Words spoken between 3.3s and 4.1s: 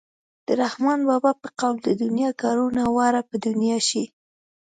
دنیا شي.